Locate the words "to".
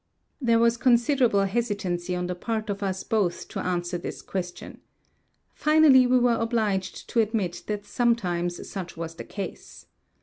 3.49-3.59, 7.09-7.19